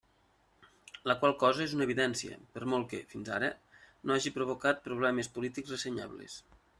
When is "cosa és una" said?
1.43-1.85